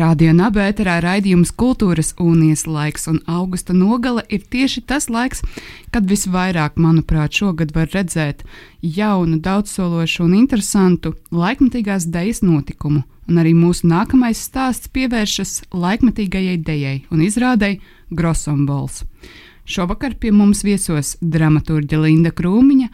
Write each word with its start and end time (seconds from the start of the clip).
Radio 0.00 0.32
Nabērā 0.32 0.94
raidījums 1.04 1.50
Kultūras 1.60 2.14
unijas 2.22 2.62
laiks, 2.64 3.02
un 3.10 3.18
augusta 3.28 3.74
nogale 3.76 4.22
ir 4.32 4.46
tieši 4.48 4.80
tas 4.88 5.10
laiks, 5.12 5.42
kad 5.92 6.06
visvairāk, 6.08 6.78
manuprāt, 6.80 7.34
šogad 7.36 7.74
var 7.76 7.90
redzēt 7.92 8.40
jaunu, 8.80 9.36
daudzsološu 9.44 10.24
un 10.24 10.38
interesantu 10.38 11.12
laikmatīgās 11.34 12.06
dejas 12.08 12.40
notikumu. 12.40 13.02
Un 13.28 13.42
arī 13.42 13.52
mūsu 13.52 13.90
nākamais 13.90 14.40
stāsts 14.40 14.88
pievēršas 14.94 15.66
laikmatīgajai 15.74 16.56
dejai 16.64 16.96
un 17.12 17.20
izrādei 17.26 17.76
Grosombols. 18.08 19.02
Šovakar 19.68 20.16
pie 20.16 20.32
mums 20.32 20.64
viesos 20.64 21.18
dramaturģa 21.20 22.00
Linda 22.06 22.32
Krūmiņa 22.32 22.88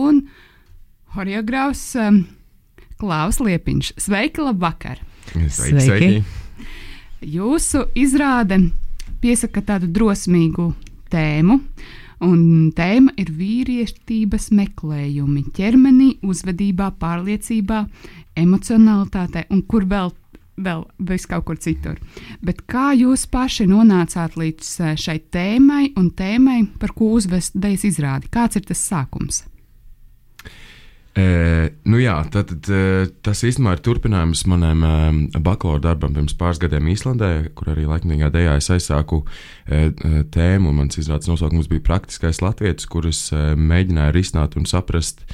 un 0.00 0.24
horeogrāfs 1.18 1.92
um, 2.00 2.24
Klaus 2.96 3.42
Liepiņš. 3.44 3.94
Sveiki, 4.00 4.48
labvakar! 4.48 5.04
Sveiki, 5.28 5.80
sveiki. 5.84 6.20
Jūsu 7.28 7.84
izrāde 7.98 8.60
piesaka 9.22 9.62
tādu 9.66 9.88
drosmīgu 9.90 10.70
tēmu, 11.12 11.58
un 12.24 12.40
tēma 12.76 13.14
ir 13.18 13.32
vīrietības 13.34 14.48
meklējumi 14.54 15.44
ķermenī, 15.56 16.12
uzvedībā, 16.26 16.92
pārliecībā, 17.00 17.82
emocionalitātē 18.38 19.48
un 19.50 19.62
kur 19.66 19.88
vēl. 19.90 20.14
Vēl 20.58 20.80
vis 21.06 21.22
kaut 21.30 21.44
kur 21.46 21.58
citur. 21.62 22.00
Bet 22.42 22.64
kā 22.66 22.88
jūs 22.98 23.28
paši 23.30 23.68
nonācāt 23.70 24.34
līdz 24.34 24.70
eh, 24.82 24.96
šai 24.98 25.20
tēmai 25.30 25.92
un 26.00 26.08
tēmai, 26.10 26.64
par 26.82 26.90
ko 26.98 27.12
uzvest 27.14 27.54
dejas 27.54 27.84
izrādi? 27.86 28.26
Kāds 28.34 28.58
ir 28.58 28.66
tas 28.66 28.82
sākums? 28.82 29.44
E, 31.18 31.70
nu 31.88 31.98
jā, 31.98 32.14
tad, 32.30 32.52
tad, 32.62 33.10
tas 33.26 33.40
īstenībā 33.42 33.74
ir 33.74 33.82
turpinājums 33.82 34.44
manam 34.50 34.84
e, 34.86 35.40
bakalaura 35.42 35.82
darbam 35.88 36.14
pirms 36.14 36.36
pāris 36.38 36.60
gadiem 36.62 36.90
Īslandē, 36.92 37.30
kur 37.58 37.72
arī 37.72 37.88
laikmīgā 37.88 38.28
dejā 38.34 38.54
es 38.60 38.70
aizsāku 38.70 39.24
e, 39.24 39.88
tēmu. 40.34 40.70
Mans 40.76 41.00
izrādes 41.00 41.30
nosaukums 41.30 41.70
bija 41.72 41.86
praktiskais 41.88 42.42
latvietis, 42.44 42.86
kurus 42.90 43.24
mēģināju 43.34 44.14
risināt 44.14 44.58
un 44.60 44.68
saprast, 44.68 45.24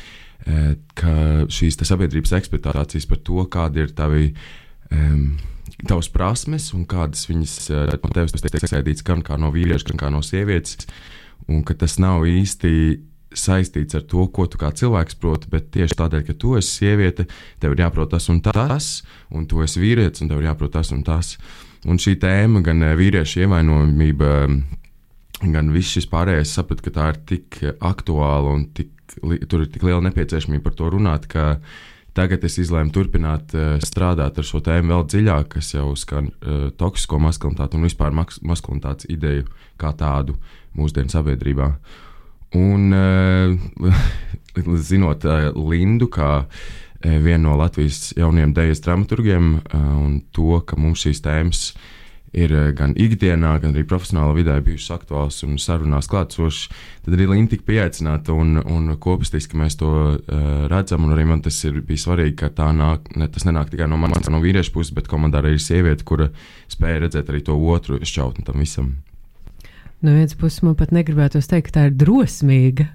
ka 0.98 1.12
šīs 1.52 1.78
sabiedrības 1.88 2.34
ekspektācijas 2.36 3.08
par 3.08 3.20
to, 3.24 3.44
kāda 3.52 3.84
ir 3.84 3.94
tavi. 3.96 4.26
Tavas 5.88 6.10
prasmes 6.12 6.68
un 6.76 6.84
kādas 6.88 7.24
viņas 7.28 7.54
no 7.72 8.12
tevis 8.12 8.36
tiek 8.36 8.60
sagaidītas 8.60 9.04
gan 9.04 9.24
no 9.40 9.48
vīrieša, 9.52 9.96
gan 9.96 10.12
no 10.16 10.20
sievietes, 10.24 10.84
un 11.48 11.64
ka 11.66 11.76
tas 11.80 11.96
nav 12.00 12.28
īsti 12.28 12.74
saistīts 13.38 13.98
ar 13.98 14.04
to, 14.10 14.26
ko 14.34 14.46
tu 14.50 14.60
kā 14.60 14.70
cilvēks 14.74 15.18
proti, 15.20 15.50
bet 15.52 15.70
tieši 15.74 15.98
tādēļ, 15.98 16.24
ka 16.28 16.36
tu 16.38 16.54
esi 16.58 16.80
sieviete, 16.80 17.26
tev 17.62 17.74
ir 17.74 17.84
jāprot 17.84 18.12
tas 18.14 18.28
un 18.32 18.40
tas, 18.44 18.90
un 19.34 19.48
tu 19.50 19.62
esi 19.64 19.82
vīrietis, 19.82 20.24
un 20.24 20.32
tev 20.32 20.42
ir 20.42 20.50
jāprot 20.50 20.74
tas 20.74 20.92
un 20.94 21.04
tas. 21.06 21.34
Un 21.84 22.00
šī 22.00 22.16
tēma, 22.20 22.62
gan 22.64 22.80
eh, 22.82 22.94
vīriešu 22.96 23.44
ievainojamība, 23.44 24.28
gan 25.52 25.72
viss 25.74 25.96
šis 25.96 26.08
pārējais, 26.12 26.54
sapratu, 26.56 26.86
ka 26.86 26.94
tā 26.94 27.08
ir 27.12 27.18
tik 27.28 27.58
aktuāla 27.84 28.54
un 28.54 28.68
tik, 28.76 28.92
tur 29.50 29.64
ir 29.64 29.68
tik 29.72 29.84
liela 29.84 30.00
nepieciešamība 30.06 30.64
par 30.64 30.78
to 30.78 30.88
runāt, 30.94 31.28
ka 31.30 31.58
tagad 32.16 32.46
es 32.46 32.56
izlēmu 32.62 32.94
turpināt 32.94 33.52
uh, 33.58 33.74
strādāt 33.84 34.38
ar 34.38 34.46
šo 34.46 34.62
tēmu 34.64 34.94
vēl 34.94 35.04
dziļāk, 35.10 35.50
kas 35.56 35.74
jau 35.74 35.90
skan 35.98 36.30
uh, 36.30 36.68
toksisko 36.78 37.18
maskulinitāti 37.20 37.76
un 37.76 37.88
vispār 37.88 38.14
maskulinitātes 38.14 39.10
ideju 39.10 39.48
kā 39.80 39.90
tādu 39.98 40.38
mūsdienu 40.78 41.10
sabiedrībā. 41.12 41.72
Un, 42.54 42.92
uh, 42.94 44.78
zinot 44.90 45.24
uh, 45.26 45.50
Lindu 45.70 46.08
kā 46.12 46.30
uh, 46.44 46.62
vienu 47.04 47.50
no 47.50 47.58
Latvijas 47.58 48.12
jaunajiem 48.16 48.54
dēļas 48.56 48.82
dramaturgiem, 48.84 49.50
un 49.74 50.22
to, 50.32 50.60
ka 50.66 50.78
mums 50.80 51.04
šīs 51.04 51.20
tēmas 51.24 51.66
ir 52.34 52.50
gan 52.74 52.96
ikdienā, 52.98 53.52
gan 53.62 53.74
arī 53.74 53.84
profesionālā 53.86 54.34
vidē 54.34 54.56
bijušas 54.64 54.96
aktuālas 54.96 55.36
un 55.46 55.54
sarunās 55.62 56.08
klātsošas, 56.10 56.72
tad 57.04 57.14
arī 57.14 57.28
Linda 57.30 57.54
tika 57.54 57.68
pieaicināta 57.68 58.34
un, 58.34 58.58
un 58.58 58.90
kopistiski 58.98 59.58
mēs 59.60 59.78
to 59.78 59.92
uh, 59.92 60.18
redzam. 60.72 61.06
Arī 61.14 61.28
man 61.30 61.44
tas 61.44 61.60
ir 61.68 61.78
bijis 61.86 62.08
svarīgi, 62.08 62.34
ka 62.42 62.50
tā 62.50 62.72
nāk, 62.74 63.12
ne, 63.14 63.30
tas 63.30 63.46
nenāk 63.46 63.70
tikai 63.70 63.86
no 63.90 64.00
manas, 64.00 64.26
no 64.32 64.42
vīriešu 64.42 64.74
puses, 64.74 64.94
bet 64.96 65.10
komandā 65.10 65.44
arī 65.44 65.54
ir 65.54 65.62
sieviete, 65.62 66.06
kura 66.08 66.32
spēja 66.72 67.04
redzēt 67.06 67.30
arī 67.30 67.44
to 67.46 67.58
otru 67.70 68.02
šķautni 68.02 68.48
tam 68.48 68.64
visam. 68.64 68.96
No 70.04 70.12
vienas 70.12 70.36
puses, 70.36 70.60
man 70.60 70.74
pat 70.76 70.90
negribētos 70.92 71.48
teikt, 71.48 71.70
ka 71.70 71.78
tā 71.78 71.84
ir 71.88 71.94
drosmīga. 71.96 72.90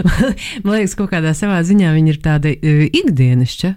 man 0.64 0.76
liekas, 0.76 0.94
ka 0.98 1.08
kādā 1.10 1.32
savā 1.34 1.58
ziņā 1.66 1.90
viņa 1.96 2.12
ir 2.12 2.20
tāda 2.22 2.52
uh, 2.54 2.84
ikdienišķa. 2.94 3.72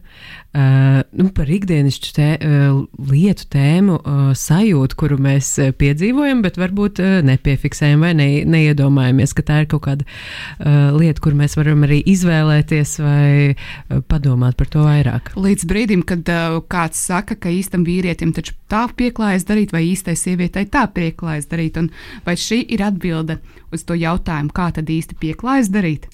Uh, 0.57 1.03
nu, 1.13 1.28
par 1.38 1.45
ikdienišķu 1.53 2.12
tē, 2.16 2.28
uh, 2.41 2.78
lietu 3.12 3.45
tēmu 3.53 3.97
uh, 4.00 4.29
sajūtu, 4.34 4.97
kuru 4.97 5.19
mēs 5.22 5.51
uh, 5.62 5.68
piedzīvojam, 5.78 6.40
bet 6.41 6.56
varbūt 6.57 7.01
uh, 7.03 7.12
nepiefiksējam 7.28 8.01
vai 8.01 8.16
ne, 8.18 8.25
neiedomājamies, 8.50 9.35
ka 9.38 9.46
tā 9.46 9.59
ir 9.62 9.67
kaut 9.69 9.84
kāda 9.85 10.07
uh, 10.07 10.96
lieta, 10.97 11.22
kur 11.22 11.38
mēs 11.38 11.59
varam 11.59 11.85
arī 11.85 12.00
izvēlēties 12.09 12.96
vai 13.03 13.29
uh, 13.53 14.01
padomāt 14.09 14.57
par 14.57 14.72
to 14.73 14.88
vairāk. 14.88 15.29
Līdz 15.38 15.67
brīdim, 15.69 16.01
kad 16.09 16.25
uh, 16.34 16.57
kāds 16.66 17.06
saka, 17.06 17.38
ka 17.38 17.53
īstam 17.53 17.85
vīrietim 17.85 18.34
taču 18.34 18.57
tā 18.72 18.88
pieklājas 18.97 19.46
darīt, 19.46 19.78
vai 19.78 19.85
īstai 19.91 20.17
sievietei 20.17 20.66
tā 20.73 20.88
pieklājas 20.90 21.51
darīt, 21.53 21.78
un 21.78 21.94
vai 22.25 22.34
šī 22.34 22.63
ir 22.73 22.88
atbilde 22.88 23.38
uz 23.69 23.85
to 23.85 23.94
jautājumu, 23.94 24.50
kā 24.57 24.72
tad 24.73 24.90
īsti 24.90 25.22
pieklājas 25.22 25.69
darīt? 25.69 26.09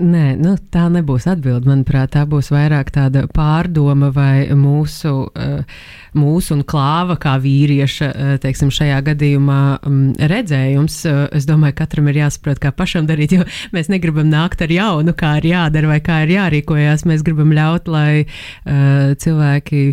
Nē, 0.00 0.32
nu, 0.40 0.54
tā 0.72 0.86
nebūs 0.88 1.26
atbilde. 1.28 1.68
Manuprāt, 1.68 2.14
tā 2.14 2.22
būs 2.28 2.48
vairāk 2.54 2.88
tāda 2.94 3.26
pārdoma 3.36 4.08
vai 4.14 4.46
mūsu, 4.56 5.12
uh, 5.28 5.82
mūsu 6.16 6.54
un 6.56 6.62
klāva 6.64 7.18
kā 7.20 7.34
vīrieša, 7.42 8.08
uh, 8.08 8.30
teiksim, 8.40 8.70
šajā 8.72 9.02
gadījumā 9.10 9.58
um, 9.84 9.98
redzējums. 10.16 10.96
Uh, 11.04 11.20
es 11.36 11.44
domāju, 11.48 11.76
katram 11.82 12.08
ir 12.08 12.22
jāsaprot, 12.22 12.62
kā 12.62 12.72
pašam 12.72 13.10
darīt, 13.10 13.36
jo 13.36 13.44
mēs 13.76 13.92
negribam 13.92 14.30
nākt 14.32 14.64
ar 14.64 14.72
jaunu, 14.72 15.12
kā 15.12 15.34
ir 15.42 15.50
jādara 15.50 15.92
vai 15.92 16.00
kā 16.06 16.22
ir 16.24 16.34
jārīkojās. 16.38 17.04
Mēs 17.10 17.26
gribam 17.26 17.52
ļaut, 17.56 17.90
lai 17.90 18.24
cilvēki 18.64 19.84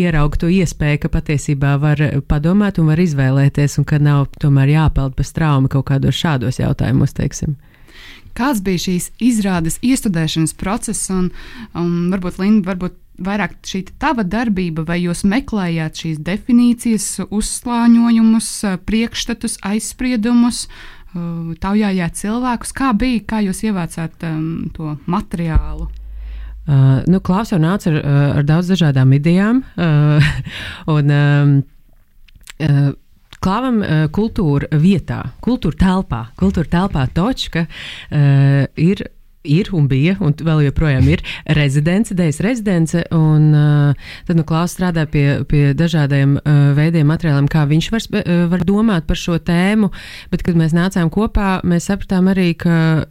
ieraugtu 0.00 0.50
iespēju, 0.58 1.04
ka 1.04 1.14
patiesībā 1.20 1.76
var 1.82 2.02
padomāt 2.30 2.82
un 2.82 2.90
var 2.90 3.02
izvēlēties, 3.02 3.78
un 3.78 3.86
ka 3.86 4.02
nav 4.02 4.26
tomēr 4.42 4.74
jāpeld 4.74 5.14
pa 5.18 5.26
straumi 5.26 5.70
kaut 5.70 5.86
kādos 5.92 6.18
šādos 6.18 6.58
jautājumos, 6.62 7.14
teiksim. 7.14 7.58
Kāds 8.38 8.62
bija 8.64 8.84
šīs 8.86 9.10
izrādes 9.22 9.78
iestudēšanas 9.84 10.56
process, 10.60 11.10
un, 11.14 11.30
un 11.78 12.10
varbūt 12.12 12.40
Linda, 12.42 12.70
varbūt 12.72 12.98
vairāk 13.20 13.58
šī 13.66 13.84
tava 14.00 14.24
darbība, 14.24 14.84
vai 14.88 15.00
jūs 15.02 15.24
meklējāt 15.28 16.04
šīs 16.04 16.22
definīcijas, 16.24 17.08
uzslāņojumus, 17.28 18.50
priekšstatus, 18.88 19.58
aizspriedumus, 19.66 20.66
taujājāt 21.60 22.20
cilvēkus? 22.20 22.74
Kā 22.76 22.92
bija, 22.96 23.24
kā 23.34 23.42
jūs 23.44 23.64
ievācāt 23.66 24.24
um, 24.28 24.70
to 24.76 24.96
materiālu? 25.10 25.90
Uh, 26.70 27.00
nu, 27.10 27.18
Klaus 27.24 27.50
jau 27.50 27.58
nāca 27.58 27.90
ar, 27.90 28.00
ar 28.40 28.46
daudz 28.46 28.70
dažādām 28.70 29.12
idejām. 29.16 29.64
Uh, 29.74 30.32
un, 30.94 31.10
um, 31.10 31.54
uh, 32.62 32.90
klāvam 33.44 33.80
uh, 33.80 34.02
kultūra 34.14 34.68
vietā, 34.80 35.22
kultūra 35.44 35.80
telpā, 35.80 36.24
kultūra 36.40 36.70
telpā 36.78 37.06
Točka 37.14 37.66
uh, 37.66 38.66
ir 38.76 39.06
ir 39.44 39.70
un 39.72 39.86
bija, 39.88 40.16
un 40.20 40.34
vēl 40.36 40.66
joprojām 40.66 41.06
ir 41.08 41.22
rezidents, 41.58 42.12
idejas 42.12 42.40
rezidents. 42.44 42.96
Un, 43.16 43.50
uh, 43.56 44.10
tad 44.28 44.36
nu, 44.36 44.44
Klaus 44.44 44.74
strādā 44.76 45.06
pie, 45.10 45.42
pie 45.48 45.70
dažādiem 45.76 46.36
uh, 46.38 46.72
veidiem, 46.76 47.08
materiāliem, 47.08 47.48
kā 47.50 47.64
viņš 47.70 47.90
var, 47.94 48.06
uh, 48.20 48.44
var 48.52 48.64
domāt 48.68 49.08
par 49.08 49.20
šo 49.20 49.38
tēmu. 49.40 49.90
Bet, 50.32 50.44
kad 50.46 50.58
mēs 50.60 50.76
nācām 50.76 51.12
kopā, 51.12 51.60
mēs 51.64 51.88
sapratām 51.90 52.30
arī, 52.34 52.52
ka 52.60 53.06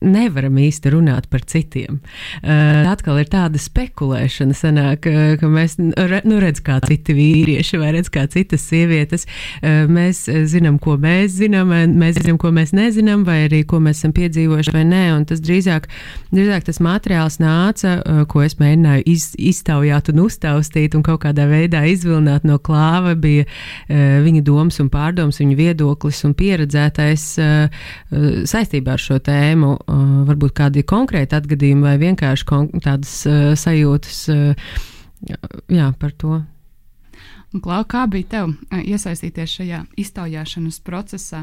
nevaram 0.00 0.56
īsti 0.60 0.92
runāt 0.94 1.28
par 1.30 1.44
citiem. 1.48 2.00
Uh, 2.40 2.86
atkal 2.88 3.20
ir 3.20 3.28
tāda 3.30 3.60
spekulēšana, 3.60 4.56
sanāk, 4.56 5.06
uh, 5.08 5.34
ka 5.40 5.50
mēs 5.50 5.76
re, 5.78 6.22
nu, 6.28 6.38
redzam, 6.40 6.64
kā 6.66 6.78
citi 6.86 7.14
vīrieši 7.16 7.80
vai 7.80 7.92
redzam, 7.96 8.14
kā 8.16 8.24
citas 8.32 8.64
sievietes. 8.68 9.26
Uh, 9.60 9.84
mēs 9.90 10.24
zinām, 10.50 10.78
ko 10.82 10.96
mēs 11.00 11.36
zinām, 11.36 11.72
mēs 12.00 12.20
zinām, 12.20 12.40
ko 12.40 12.52
mēs 12.56 12.72
nezinām, 12.76 13.26
vai 13.28 13.42
arī 13.48 13.62
ko 13.68 13.80
mēs 13.84 14.00
esam 14.00 14.14
piedzīvojuši 14.16 14.74
vai 14.74 14.86
nē. 14.88 15.02
Un 15.18 15.26
tas 15.28 15.42
drīzāk, 15.44 15.90
drīzāk 16.32 16.68
tas 16.70 16.80
materiāls 16.84 17.40
nāca, 17.42 17.98
uh, 18.00 18.22
ko 18.30 18.44
es 18.46 18.56
mēģināju 18.60 19.06
iz, 19.12 19.28
iztaujāt 19.52 20.12
un 20.14 20.24
uztaustīt 20.24 20.96
un 20.96 21.04
kaut 21.06 21.22
kādā 21.26 21.44
veidā 21.50 21.84
izvilināt 21.90 22.48
no 22.48 22.56
klāva, 22.56 23.12
bija 23.20 23.44
uh, 23.44 24.18
viņa 24.24 24.44
domas 24.48 24.80
un 24.80 24.88
pārdomas, 24.92 25.42
viņa 25.42 25.60
viedoklis 25.60 26.24
un 26.24 26.34
pieredzētais 26.38 27.28
uh, 27.42 27.68
uh, 27.68 28.42
saistībā 28.48 28.96
ar 28.96 29.08
šo 29.10 29.20
tēmu 29.28 29.76
varbūt 30.28 30.54
kādi 30.62 30.86
konkrēti 30.86 31.36
atgadījumi 31.38 31.86
vai 31.88 31.96
vienkārši 32.00 32.62
tādas 32.84 33.14
uh, 33.28 33.52
sajūtas 33.58 34.22
jā, 35.26 35.92
par 36.00 36.16
to. 36.16 36.40
Klau, 37.50 37.80
kā 37.82 38.04
bija 38.06 38.28
tev 38.30 38.52
iesaistīties 38.70 39.56
šajā 39.58 39.80
iztaujāšanas 39.98 40.76
procesā? 40.86 41.40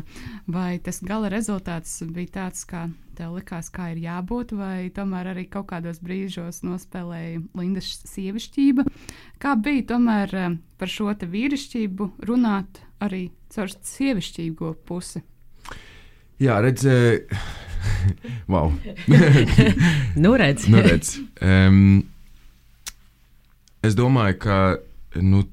Vai 0.47 0.77
tas 0.79 1.01
gala 1.03 1.27
rezultāts 1.27 1.97
bija 2.15 2.31
tāds, 2.37 2.63
kā 2.63 2.85
tev 3.17 3.33
likās, 3.35 3.67
kā 3.73 3.89
ir 3.91 3.99
jābūt, 4.05 4.53
vai 4.55 4.87
tomēr 4.95 5.33
arī 5.33 5.43
kaut 5.51 5.67
kādos 5.73 5.99
brīžos 5.99 6.61
nospēlēja 6.63 7.43
Lindas 7.59 7.91
sievišķība? 8.07 8.87
Kā 9.43 9.57
bija 9.59 9.83
tomēr 9.91 10.37
par 10.79 10.95
šo 10.95 11.11
vīrišķību 11.11 12.11
runāt 12.23 12.79
arī 13.03 13.25
caur 13.51 13.67
sievišķīgo 13.75 14.77
pusi? 14.87 15.25
Jā, 16.39 16.61
redzēju 16.63 17.66
wow. 18.51 18.71
nu, 20.23 20.33
redz. 20.39 20.67
nu, 20.71 20.81
redz. 20.81 21.17
Um, 21.41 22.03
es 23.85 23.97
domāju, 23.97 24.39
ka. 24.45 24.57
Nu, 25.17 25.45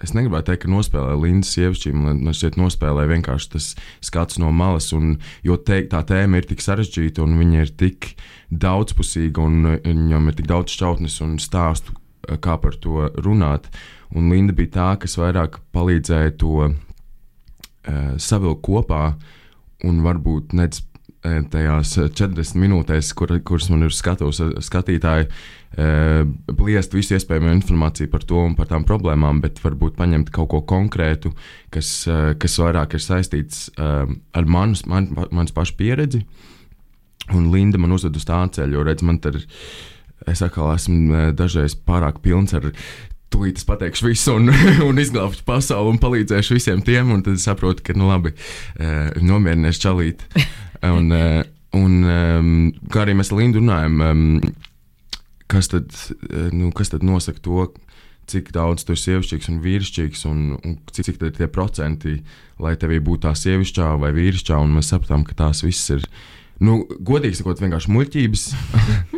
Es 0.00 0.14
negribētu 0.16 0.48
teikt, 0.48 0.62
ka 0.62 0.70
nospēlēja 0.72 1.16
Lindas 1.20 1.50
sievišķīm. 1.52 2.04
Man 2.24 2.32
šķiet, 2.32 2.54
nospēlēja 2.56 3.10
vienkārši 3.10 3.50
tas 3.52 3.66
skats 4.00 4.38
no 4.40 4.48
malas. 4.56 4.86
Un, 4.96 5.18
jo 5.44 5.58
te, 5.60 5.82
tā 5.92 6.00
tēma 6.08 6.40
ir 6.40 6.48
tik 6.48 6.64
sarežģīta, 6.64 7.20
un 7.20 7.36
viņa 7.36 7.66
ir 7.66 7.72
tik 7.82 8.14
daudzpusīga, 8.48 9.44
un 9.44 9.74
viņam 9.84 10.30
ir 10.30 10.38
tik 10.38 10.48
daudz 10.48 10.72
šķautnes 10.72 11.18
un 11.26 11.36
stāstu, 11.42 11.92
kā 12.40 12.56
par 12.62 12.80
to 12.80 13.10
runāt. 13.20 13.68
Un 14.16 14.32
Linda 14.32 14.56
bija 14.56 14.72
tā, 14.78 14.88
kas 15.04 15.18
vairāk 15.20 15.60
palīdzēja 15.76 16.32
to 16.40 16.54
uh, 16.64 16.72
savilkt 18.16 18.64
kopā, 18.64 19.04
un 19.84 20.00
varbūt 20.04 20.56
Eh, 20.56 20.89
tajās 21.22 21.94
40 21.98 22.40
eh, 22.40 22.60
minūtēs, 22.60 23.12
kur, 23.16 23.32
kuras 23.44 23.68
man 23.72 23.84
ir 23.84 23.94
skatos, 23.94 24.40
eh, 24.40 24.52
skatītāji, 24.64 25.30
bliest 26.50 26.96
visu 26.96 27.14
iespējamo 27.14 27.52
informāciju 27.54 28.10
par 28.10 28.24
to 28.26 28.40
un 28.42 28.56
par 28.58 28.66
tām 28.66 28.82
problēmām, 28.82 29.38
bet 29.40 29.60
varbūt 29.62 29.94
paņemt 29.94 30.32
kaut 30.34 30.48
ko 30.50 30.58
konkrētu, 30.66 31.30
kas, 31.70 32.08
kas 32.42 32.56
vairāk 32.58 32.96
ir 32.98 33.04
saistīts 33.04 33.68
ar 33.78 34.48
manas, 34.50 34.82
man, 34.90 35.06
manas 35.30 35.54
pašu 35.54 35.76
pieredzi. 35.78 36.24
Un 37.30 37.52
Linda 37.52 37.78
man 37.78 37.94
uzved 37.94 38.18
uz 38.18 38.26
tā 38.26 38.40
ceļa, 38.50 38.74
jo 38.74 38.82
redz, 38.82 39.04
man 39.06 39.20
tur 39.22 39.38
ir. 39.38 39.46
Es 40.26 40.42
atkal 40.42 40.74
esmu 40.74 41.30
dažreiz 41.38 41.78
pārāk 41.78 42.18
pilns 42.24 42.50
ar 42.58 42.66
tūlīt 43.30 43.62
es 43.62 43.68
pateikšu 43.68 44.08
visu, 44.08 44.34
un, 44.40 44.50
un 44.88 44.98
izglābšu 44.98 45.46
pasauli, 45.46 45.94
un 45.94 46.02
palīdzēšu 46.02 46.58
visiem 46.58 46.82
tiem. 46.82 47.14
Tad 47.22 47.38
es 47.38 47.46
saprotu, 47.46 47.86
ka, 47.86 47.94
nu, 47.94 48.10
labi, 48.10 48.34
nomierinies 49.22 49.78
čalīt. 49.86 50.26
Un, 50.80 51.12
eh, 51.12 51.42
un 51.76 52.00
ehm, 52.08 52.56
kā 52.88 53.04
arī 53.04 53.14
mēs 53.18 53.30
ar 53.32 53.40
Lindu 53.40 53.60
runājam, 53.60 54.00
ehm, 54.04 54.52
kas 55.50 55.68
tad, 55.68 55.92
eh, 56.30 56.48
nu, 56.56 56.70
kas 56.72 56.92
tad 56.92 57.04
nosaka 57.04 57.42
to, 57.44 57.68
cik 58.30 58.52
daudz 58.54 58.86
tu 58.86 58.94
esi 58.94 59.10
sievišķīgs 59.10 59.50
un 59.50 59.60
vīrišķīgs, 59.60 60.24
un, 60.30 60.42
un 60.56 60.76
cik, 60.88 61.04
cik 61.04 61.22
ir 61.26 61.32
tie 61.36 61.48
procenti, 61.50 62.20
lai 62.62 62.76
tevī 62.78 63.00
būtu 63.02 63.26
tā 63.26 63.34
sievišķā 63.36 63.90
vai 64.00 64.12
vīrišķā, 64.14 64.56
un 64.62 64.76
mēs 64.76 64.92
sapratām, 64.92 65.24
ka 65.26 65.34
tās 65.34 65.64
visas 65.66 65.98
ir, 65.98 66.06
nu, 66.62 66.84
godīgi 66.86 67.40
sakot, 67.40 67.60
vienkārši 67.60 67.90
muļķības. 67.90 68.44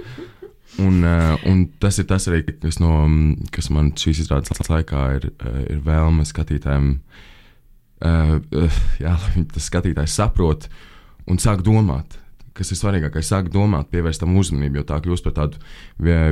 un, 0.86 1.02
uh, 1.04 1.34
un 1.50 1.66
tas 1.78 2.00
ir 2.00 2.08
tas 2.08 2.26
arī, 2.30 2.40
kas, 2.48 2.80
no, 2.80 3.04
kas 3.52 3.68
man 3.68 3.92
šīs 4.00 4.24
izrādes 4.24 4.64
laikā 4.64 5.02
ir, 5.18 5.28
ir 5.68 5.84
vēlme 5.84 6.24
skatītājiem, 6.24 6.94
jā, 9.04 9.12
lai 9.12 9.44
tas 9.52 9.68
skatītājs 9.68 10.16
saprotu 10.18 10.72
un 11.30 11.40
sāk 11.42 11.64
domāt. 11.66 12.18
Kas 12.52 12.68
ir 12.68 12.76
svarīgākais, 12.76 13.30
sāk 13.32 13.48
domāt, 13.52 13.88
pievērst 13.92 14.20
tam 14.20 14.34
uzmanību, 14.36 14.80
jo 14.80 14.88
tā 14.88 14.98
kļūst 15.00 15.24
par 15.24 15.36
tādu 15.38 15.60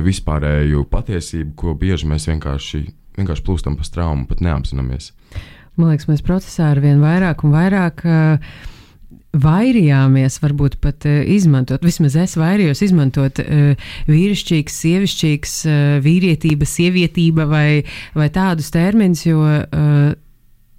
vispārēju 0.05 0.83
patiesību, 0.91 1.55
ko 1.57 1.73
bieži 1.77 2.09
mēs 2.11 2.27
vienkārši, 2.29 2.83
vienkārši 3.17 3.45
plūstam 3.47 3.77
pa 3.79 3.87
straumu, 3.87 4.27
pat 4.29 4.43
neapzināmies. 4.45 5.09
Man 5.79 5.89
liekas, 5.89 6.05
mēs 6.11 6.21
procesā 6.25 6.69
ar 6.75 6.83
vien 6.83 7.01
vairāk 7.01 7.41
un 7.47 7.55
vairāk. 7.55 8.05
Uh, 8.05 8.69
vairījāmies, 9.31 10.41
varbūt 10.43 10.75
pat 10.83 11.07
uh, 11.07 11.21
izmantot, 11.31 11.81
vismaz 11.87 12.17
es 12.19 12.35
vairījos 12.37 12.83
izmantot 12.83 13.39
vīrišķīgs, 14.11 14.79
sievišķīgs, 14.83 15.53
vīrietība, 16.03 16.67
sievietība 16.67 17.47
vai, 17.49 17.67
vai 18.13 18.27
tādus 18.35 18.69
terminus, 18.75 19.23
jo 19.25 19.39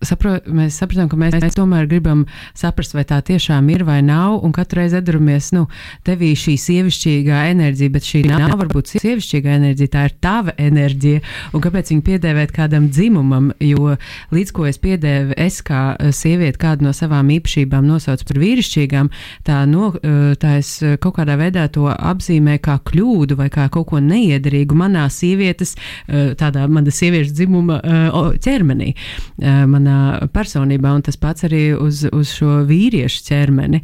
sapro, 0.06 0.36
mēs 0.46 0.76
sapratām, 0.80 1.08
ka 1.10 1.18
mēs, 1.18 1.36
mēs 1.42 1.56
tomēr 1.56 1.88
gribam 1.90 2.24
saprast, 2.58 2.94
vai 2.96 3.04
tā 3.08 3.20
tiešām 3.24 3.68
ir 3.72 3.84
vai 3.88 4.00
nav. 4.04 4.38
Un 4.44 4.54
katru 4.54 4.82
reizi 4.82 4.98
atduramies, 4.98 5.52
nu, 5.56 5.66
tevī 6.06 6.32
šī 6.38 6.56
sievišķīgā 6.60 7.42
enerģija, 7.52 7.92
bet 7.94 8.08
šī 8.08 8.24
nav 8.28 8.56
varbūt 8.60 8.94
sievišķīgā 8.96 9.56
enerģija, 9.60 9.92
tā 9.92 10.06
ir 10.08 10.16
tava 10.24 10.54
enerģija. 10.60 11.22
Un 11.52 11.64
kāpēc 11.64 11.92
viņu 11.92 12.06
piedēvēt 12.08 12.54
kādam 12.56 12.88
dzimumam? 12.92 13.52
Jo 13.62 13.96
līdz 14.34 14.54
ko 14.56 14.66
es 14.70 14.80
piedēvu, 14.82 15.36
es 15.40 15.60
kā 15.66 15.82
eh, 15.96 16.12
sieviete 16.16 16.60
kādu 16.62 16.88
no 16.88 16.94
savām 16.96 17.30
īpašībām 17.36 17.86
nosaucu 17.86 18.26
par 18.28 18.40
vīrišķīgām, 18.42 19.10
tā, 19.46 19.62
no, 19.70 19.92
eh, 19.98 20.34
tā 20.40 20.56
es 20.60 20.74
kaut 21.02 21.16
kādā 21.18 21.38
veidā 21.40 21.68
to 21.72 21.88
apzīmēju 21.92 22.64
kā 22.64 22.78
kļūdu 22.90 23.38
vai 23.38 23.48
kā 23.52 23.68
kaut 23.72 23.90
ko 23.92 24.02
neiederīgu 24.02 24.76
manā 24.78 25.06
sievietes, 25.12 25.76
eh, 26.08 26.32
tādā 26.38 26.66
mana 26.68 26.92
sieviešu 26.92 27.34
dzimuma 27.36 27.80
ķermenī. 28.42 28.92
Manā 29.38 29.91
manā 29.92 30.28
personībā, 30.32 30.92
un 30.96 31.02
tas 31.04 31.16
pats 31.16 31.46
arī 31.48 31.72
uz, 31.76 32.04
uz 32.12 32.32
šo 32.36 32.62
vīriešu 32.68 33.24
ķermeni. 33.28 33.82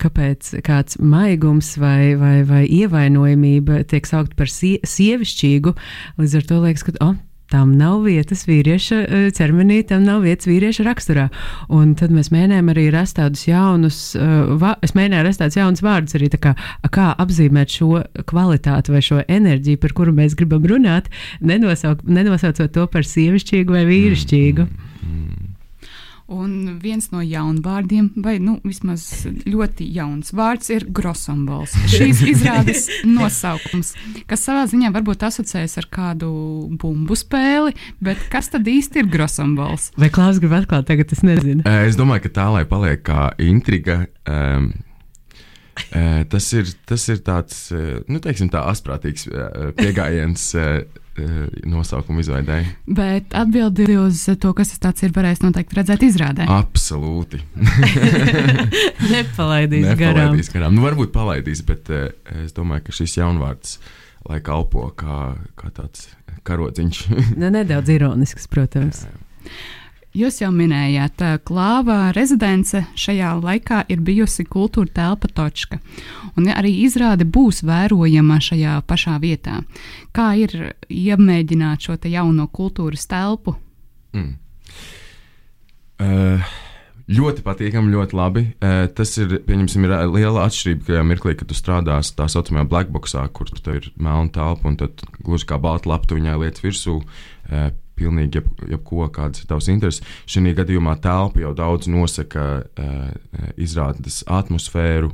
Kāpēc 0.00 0.54
kāds 0.64 0.98
maigums 1.00 1.76
vai, 1.78 2.14
vai, 2.20 2.42
vai 2.44 2.64
ievainojamība 2.66 3.84
tiek 3.88 4.06
saukt 4.06 4.36
par 4.36 4.50
sie, 4.50 4.78
sievišķīgu, 4.84 5.74
līdz 6.18 6.40
ar 6.40 6.50
to 6.50 6.64
liekas, 6.64 6.84
ka. 6.86 6.98
Oh, 7.04 7.16
tam 7.52 7.74
nav 7.78 8.00
vietas 8.06 8.46
vīrieša 8.48 8.96
ķermenī, 9.36 9.82
tam 9.86 10.02
nav 10.02 10.24
vietas 10.24 10.48
vīrieša 10.48 10.86
raksturā. 10.88 11.26
Un 11.70 11.92
tad 11.94 12.10
mēs 12.10 12.32
mēģinājām 12.34 12.70
arī 12.72 12.86
rast 12.90 13.18
tādus 13.20 13.44
jaunus, 13.46 13.98
uh, 14.18 14.64
es 14.82 14.96
mēģināju 14.96 15.26
rast 15.28 15.42
tādus 15.42 15.58
jaunus 15.60 15.84
vārdus 15.84 16.16
arī, 16.18 16.32
kā, 16.40 16.54
kā 16.90 17.10
apzīmēt 17.22 17.76
šo 17.76 18.00
kvalitāti 18.26 18.96
vai 18.96 19.04
šo 19.04 19.20
enerģiju, 19.28 19.82
par 19.84 19.94
kuru 19.94 20.16
mēs 20.16 20.34
gribam 20.40 20.66
runāt, 20.66 21.12
nenosauc, 21.44 22.02
nenosaucot 22.08 22.74
to 22.74 22.88
par 22.90 23.06
sievišķīgu 23.06 23.76
vai 23.76 23.84
vīrišķīgu. 23.92 24.66
Mm. 24.66 24.83
Un 26.24 26.78
viens 26.80 27.04
no 27.12 27.20
jaunvārdiem, 27.20 28.06
vai 28.24 28.38
nu, 28.40 28.54
vismaz 28.64 29.02
ļoti 29.44 29.84
jauns 29.92 30.32
vārds, 30.32 30.70
ir 30.72 30.86
grosombols. 30.88 31.74
Šīs 31.92 32.22
izrādes 32.24 32.86
nosaukums, 33.04 33.92
kas 34.30 34.46
savā 34.48 34.62
ziņā 34.70 34.88
varbūt 34.94 35.26
asociējas 35.28 35.76
ar 35.82 35.90
kādu 35.92 36.30
bumbu 36.80 37.18
spēli, 37.18 37.76
bet 38.00 38.24
kas 38.32 38.48
tad 38.54 38.64
īsti 38.72 39.02
ir 39.02 39.12
grosombols? 39.12 39.90
Vai 40.00 40.08
Klaus 40.14 40.40
grib 40.40 40.56
atklāt, 40.56 40.88
tagad 40.88 41.12
es 41.12 41.20
nezinu? 41.26 41.60
Es 41.84 42.00
domāju, 42.00 42.24
ka 42.24 42.34
tā 42.40 42.48
lai 42.56 42.64
paliek 42.72 43.04
kā 43.04 43.28
intriga. 43.44 44.06
Um, 44.24 44.72
tas, 46.30 46.50
ir, 46.58 46.68
tas 46.88 47.06
ir 47.12 47.22
tāds, 47.26 47.64
nu, 48.10 48.20
teiksim, 48.22 48.50
tā 48.52 48.64
asprātīgs 48.72 49.28
pieejams 49.78 50.46
nosaukumu 51.70 52.24
izveidēji. 52.24 52.72
Bet 52.98 53.36
atbildi 53.38 53.86
uz 54.02 54.24
to, 54.42 54.50
kas 54.58 54.72
tas 54.82 55.04
ir, 55.06 55.12
varēs 55.14 55.44
noteikti 55.44 55.78
redzēt 55.78 56.02
izrādē. 56.02 56.48
Absolūti. 56.50 57.38
Nepalaidīs, 59.12 59.86
Nepalaidīs 59.92 59.92
garām. 60.00 60.40
garām. 60.56 60.74
Nu, 60.74 60.82
varbūt 60.88 61.14
palaidīs, 61.14 61.62
bet 61.68 61.92
es 61.94 62.56
domāju, 62.56 62.88
ka 62.88 62.96
šis 62.98 63.20
jaunvārds 63.20 63.78
lai 64.28 64.40
kalpo 64.44 64.88
kā, 64.96 65.34
kā 65.58 65.70
tāds 65.74 66.08
karodziņš. 66.48 67.00
nu, 67.40 67.50
nedaudz 67.52 67.92
ironisks, 67.94 68.48
protams. 68.50 69.04
Jā. 69.06 69.20
Jūs 70.14 70.36
jau 70.38 70.52
minējāt, 70.54 71.22
klāva 71.42 72.12
rezidence 72.14 72.84
šajā 72.94 73.32
laikā 73.42 73.80
ir 73.90 73.98
bijusi 74.06 74.44
kultūra 74.46 74.92
telpa 74.94 75.26
Točka, 75.26 75.80
un 76.38 76.46
arī 76.54 76.70
izrāde 76.84 77.26
būs 77.26 77.64
vērojama 77.66 78.36
šajā 78.46 78.76
pašā 78.86 79.16
vietā. 79.18 79.58
Kā 80.14 80.28
ir 80.38 80.54
iemēģināt 80.86 81.88
šo 81.88 81.98
jauno 82.06 82.46
kultūras 82.46 83.08
telpu? 83.10 83.56
Mm. 84.14 84.36
Uh, 85.98 86.54
Ļoti 87.04 87.42
patīkami, 87.44 87.92
ļoti 87.92 88.16
labi. 88.16 88.42
Uh, 88.62 88.86
tas 88.96 89.10
ir, 89.20 89.34
pieņemsim, 89.44 89.82
ir 89.84 89.92
liela 90.14 90.46
atšķirība, 90.46 90.86
ka 90.86 91.02
mirklī, 91.04 91.34
kad 91.36 91.50
tu 91.50 91.58
strādā 91.58 91.98
tā 92.16 92.30
saucamajā 92.32 92.70
blackboxā, 92.70 93.26
kur 93.34 93.50
tur 93.50 93.82
ir 93.82 93.90
melna 93.98 94.30
telpa, 94.32 94.70
un 94.70 94.78
tad 94.80 95.02
gluži 95.18 95.50
kā 95.50 95.58
balta 95.60 95.90
lapa, 95.90 96.06
tu 96.08 96.16
viņai 96.16 96.38
liec 96.46 96.62
virsū. 96.64 97.02
Uh, 97.50 97.72
pilnīgi 97.98 98.40
jeb, 98.40 98.48
jebko, 98.70 99.08
kādas 99.14 99.42
ir 99.42 99.50
tavas 99.50 99.68
intereses. 99.72 100.02
Šajā 100.30 100.54
gadījumā 100.60 100.96
telpa 101.04 101.42
jau 101.42 101.52
daudz 101.56 101.88
nosaka 101.90 102.46
uh, 102.62 103.08
izrādes 103.60 104.22
atmosfēru. 104.30 105.12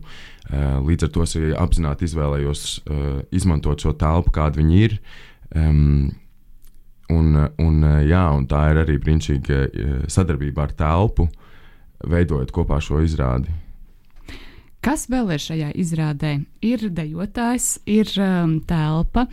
Uh, 0.51 0.81
līdz 0.87 1.07
ar 1.07 1.13
to 1.15 1.25
es 1.27 1.37
arī 1.39 1.53
apzināti 1.55 2.09
izvēlējos 2.09 2.65
uh, 2.81 3.11
izmantot 3.37 3.85
šo 3.85 3.95
telpu, 4.01 4.35
kāda 4.35 4.61
viņi 4.61 4.83
ir. 4.89 4.99
Um, 5.55 6.11
un, 7.11 7.35
un, 7.59 7.81
jā, 8.07 8.25
un 8.37 8.47
tā 8.51 8.69
ir 8.73 8.85
arī 8.85 9.01
brīnišķīga 9.03 10.07
sadarbība 10.11 10.69
ar 10.69 10.77
telpu. 10.79 11.27
Veidojot 12.11 12.53
kopā 12.55 12.79
šo 12.83 13.03
izrādi. 13.05 13.53
Kas 14.81 15.05
vēl 15.13 15.35
ir 15.35 15.43
šajā 15.45 15.71
izrādē? 15.77 16.39
Ir 16.65 16.87
dejotājs, 16.97 17.75
ir 17.85 18.09
um, 18.17 18.55
telpa, 18.65 19.27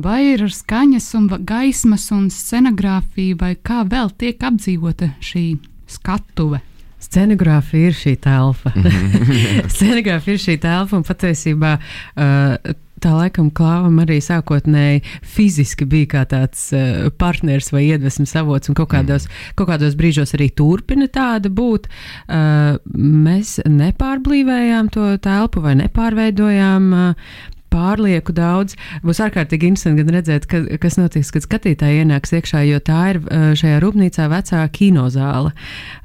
vai 0.00 0.20
ir 0.30 0.46
skaņas, 0.48 1.08
un 1.18 1.26
gaismas 1.44 2.06
un 2.16 2.30
scenogrāfija, 2.32 3.36
vai 3.42 3.52
kā 3.60 3.82
vēl 3.84 4.08
tiek 4.16 4.40
apdzīvota 4.48 5.10
šī 5.20 5.44
skatuve? 5.92 6.62
Scenogrāfija 7.04 7.90
ir 7.90 7.98
šī 7.98 8.14
telpa. 8.24 8.72
Scenogrāfija 9.76 10.38
ir 10.38 10.42
šī 10.46 10.56
telpa, 10.62 10.96
un 10.96 11.04
patiesībā 11.04 11.74
uh, 11.76 12.74
tā 13.04 13.14
laikam 13.14 13.50
klāvam 13.54 14.00
arī 14.02 14.18
sākotnēji 14.24 15.02
fiziski 15.34 15.86
bija 15.88 16.10
kā 16.16 16.24
tāds 16.30 16.66
uh, 16.74 17.08
partners 17.20 17.70
vai 17.74 17.86
iedvesmas 17.90 18.34
avots, 18.40 18.70
un 18.70 18.78
kaut 18.78 18.92
kādos, 18.94 19.28
mm. 19.28 19.56
kaut 19.58 19.70
kādos 19.72 19.96
brīžos 19.98 20.34
arī 20.38 20.50
turpina 20.56 21.08
tāda 21.12 21.52
būt. 21.52 21.88
Uh, 22.26 22.76
mēs 22.96 23.58
nepārblīvējām 23.68 24.92
to 24.94 25.14
telpu 25.24 25.64
vai 25.64 25.76
nepārveidojām. 25.84 26.94
Uh, 26.94 27.50
pārlieku 27.74 28.30
daudz. 28.30 28.76
Būs 29.02 29.18
ārkārtīgi 29.24 29.72
interesanti 29.72 30.14
redzēt, 30.14 30.46
ka, 30.46 30.60
kas 30.78 30.94
notiks, 31.00 31.32
kad 31.34 31.42
skatītāji 31.42 32.04
ienāks 32.04 32.30
iekšā, 32.38 32.62
jo 32.68 32.78
tā 32.84 33.00
ir 33.10 33.20
šajā 33.58 33.80
rūpnīcā 33.82 34.28
vecā 34.30 34.62
kinozāle. 34.78 35.50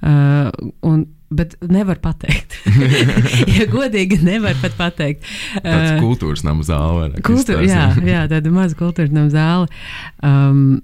Uh, 0.01 0.49
un 0.89 1.05
Bet 1.29 1.55
nevar 1.61 1.99
pateikt. 2.01 2.55
ja 3.57 3.67
godīgi, 3.69 4.17
nevar 4.25 4.57
pat 4.63 4.73
pateikt. 4.79 5.27
Tāds 5.61 5.91
uh, 5.93 5.99
kultūras 6.01 6.41
nama 6.45 6.65
zāle. 6.65 7.11
Kultūra, 7.25 7.61
jā, 7.69 7.83
jā, 8.01 8.23
tāda 8.31 8.53
maza 8.53 8.77
kultūras 8.79 9.13
nama 9.13 9.29
zāle. 9.29 9.69
Um, 10.25 10.79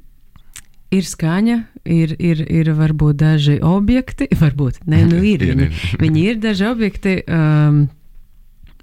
ir 0.93 1.07
skaņa, 1.09 1.57
ir, 1.97 2.13
ir, 2.21 2.45
ir 2.45 2.71
varbūt 2.77 3.17
daži 3.23 3.57
objekti, 3.65 4.29
varbūt 4.37 4.83
ne, 4.85 5.01
nu 5.09 5.23
ir, 5.33 5.45
viņi, 5.49 5.69
viņi 6.01 6.25
ir 6.29 6.41
daži 6.43 6.69
objekti. 6.69 7.19
Um, 7.25 7.87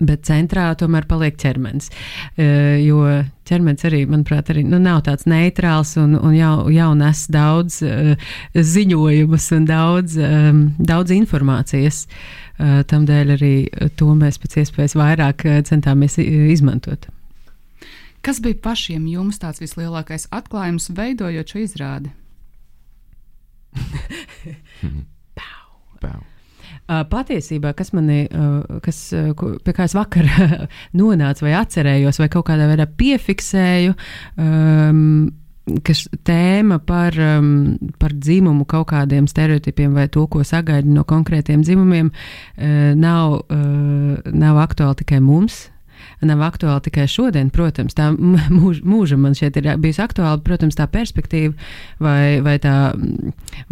bet 0.01 0.25
centrā 0.27 0.71
tomēr 0.79 1.07
paliek 1.11 1.37
ķermenis. 1.39 1.91
Uh, 2.37 2.79
jo 2.83 3.03
ķermenis 3.49 3.87
arī, 3.89 4.03
manuprāt, 4.11 4.53
arī, 4.53 4.65
nu, 4.67 4.81
nav 4.83 5.03
tāds 5.09 5.27
neitrāls 5.31 5.97
un, 6.01 6.17
un 6.19 6.37
jau, 6.37 6.55
jau 6.73 6.91
nes 6.99 7.25
daudz 7.33 7.81
uh, 7.87 8.31
ziņojumus 8.55 9.51
un 9.59 9.67
daudz, 9.69 10.17
um, 10.21 10.65
daudz 10.79 11.15
informācijas. 11.17 12.07
Tādēļ 12.63 13.31
arī 13.35 13.55
to 13.99 14.13
mēs 14.15 14.37
pēc 14.39 14.61
iespējas 14.61 14.93
vairāk 14.95 15.43
centāmies 15.67 16.15
izmantot. 16.21 17.09
Kas 18.23 18.39
bija 18.45 18.61
pašiem 18.63 19.09
jums 19.11 19.41
tāds 19.43 19.59
vislielākais 19.59 20.29
atklājums, 20.31 20.93
veidojot 20.95 21.57
šo 21.57 21.65
izrādi? 21.65 22.13
Pau. 25.41 25.65
Pau. 26.05 26.21
Patiesībā, 27.13 27.73
kas 27.79 27.93
manī, 27.97 28.25
kas, 28.85 28.99
pie 29.65 29.75
kā 29.77 29.87
es 29.89 29.95
vakar 29.97 30.29
nonācu 31.01 31.47
vai 31.47 31.55
atcerējos, 31.61 32.21
vai 32.23 32.29
kaut 32.33 32.49
kādā 32.51 32.69
veidā 32.71 32.87
piefiksēju, 32.87 33.97
um, 34.41 35.31
ka 35.87 35.95
tēma 36.27 36.81
par, 36.87 37.17
um, 37.23 37.51
par 38.03 38.15
dzimumu, 38.17 38.67
kaut 38.69 38.91
kādiem 38.93 39.29
stereotipiem 39.31 39.95
vai 39.95 40.09
to, 40.13 40.27
ko 40.31 40.43
sagaida 40.47 40.91
no 40.91 41.07
konkrētiem 41.09 41.63
dzimumiem, 41.67 42.11
uh, 42.13 42.93
nav, 42.99 43.43
uh, 43.47 44.33
nav 44.33 44.63
aktuāli 44.65 45.03
tikai 45.03 45.23
mums, 45.23 45.69
nav 46.27 46.43
aktuāli 46.47 46.87
tikai 46.89 47.07
šodien. 47.11 47.51
Protams, 47.55 47.97
tā 47.99 48.11
mūž, 48.59 48.83
mūža 48.87 49.19
man 49.21 49.37
šeit 49.39 49.59
ir 49.61 49.71
bijusi 49.83 50.03
aktuāla, 50.05 50.41
protams, 50.45 50.79
tā 50.79 50.89
perspektīva, 50.91 51.55
vai, 52.03 52.41
vai 52.45 52.59
tā, 52.63 52.77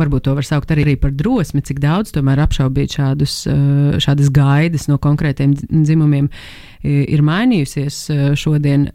varbūt 0.00 0.26
to 0.26 0.36
var 0.38 0.46
saukt 0.46 0.72
arī 0.74 0.96
par 1.00 1.14
drosmi, 1.16 1.64
cik 1.66 1.82
daudz 1.82 2.14
tomēr 2.16 2.42
apšaubīt 2.46 2.98
šādus, 2.98 3.42
šādas 4.02 4.32
gaidas 4.34 4.88
no 4.90 4.98
konkrētiem 5.02 5.54
dzimumiem 5.60 6.30
ir 6.82 7.20
mainījusies 7.24 7.96
šodien, 8.40 8.86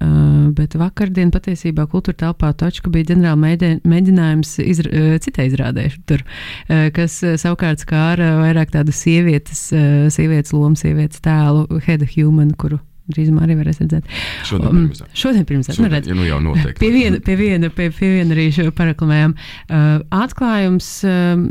bet 0.58 0.74
vakardien 0.80 1.30
patiesībā 1.34 1.86
kultūra 1.92 2.18
telpā 2.24 2.50
Točka 2.58 2.90
bija 2.94 3.12
ģenerāla 3.12 3.78
mēģinājums 3.86 4.56
izra, 4.66 5.06
citai 5.22 5.50
izrādē, 5.52 5.88
tur, 6.10 6.26
kas 6.68 7.20
savukārt 7.22 7.86
skāra 7.86 8.34
vairāk 8.42 8.74
tādu 8.74 8.96
sievietes, 8.96 9.68
sievietes 10.16 10.56
lomu, 10.56 10.80
sievietes 10.80 11.22
tēlu, 11.26 11.68
head 11.86 12.08
human, 12.16 12.56
kuru 12.58 12.82
drīzumā 13.14 13.46
arī 13.46 13.58
varēs 13.60 13.82
redzēt. 13.84 14.10
Šodien 14.48 14.72
um, 14.72 14.82
pirms. 14.86 15.04
Šodien 15.14 15.46
pirms. 15.48 15.70
Šodien, 15.70 15.86
nu, 15.86 15.94
redz, 15.94 16.10
ja 16.10 16.18
nu 16.18 16.26
jau 16.26 16.42
noteikti. 16.44 16.80
Pie 16.82 16.92
viena, 16.94 17.22
pie 17.24 17.38
viena, 17.40 17.70
pie, 17.74 17.90
pie 17.94 18.12
viena 18.18 18.36
arī 18.36 18.50
šo 18.56 18.70
paraklamējām. 18.76 19.38
Uh, 19.70 19.98
atklājums. 20.24 20.92
Um, 21.10 21.50